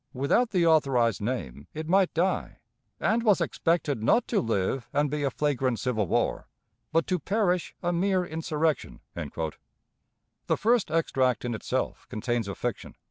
[0.13, 2.57] Without the authorized name, it might die,
[2.99, 6.47] and was expected not to live and be a flagrant civil war,
[6.91, 12.95] but to perish a mere insurrection." The first extract in itself contains a fiction.